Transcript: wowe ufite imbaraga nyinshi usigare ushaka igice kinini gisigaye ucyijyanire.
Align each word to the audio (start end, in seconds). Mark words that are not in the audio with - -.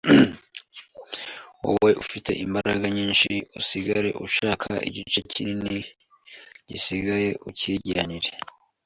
wowe 1.63 1.91
ufite 2.03 2.31
imbaraga 2.45 2.85
nyinshi 2.97 3.31
usigare 3.59 4.09
ushaka 4.25 4.69
igice 4.87 5.19
kinini 5.31 5.79
gisigaye 6.67 7.29
ucyijyanire. 7.49 8.29